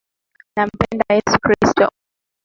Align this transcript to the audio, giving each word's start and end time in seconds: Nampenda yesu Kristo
Nampenda 0.55 1.05
yesu 1.17 1.35
Kristo 1.43 1.85